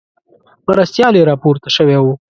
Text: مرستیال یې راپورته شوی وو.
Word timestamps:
مرستیال 0.67 1.13
یې 1.15 1.27
راپورته 1.31 1.69
شوی 1.75 1.97
وو. 2.03 2.13